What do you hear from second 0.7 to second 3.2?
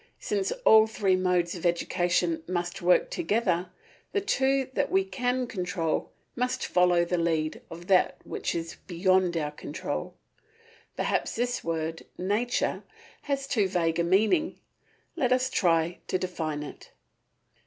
three modes of education must work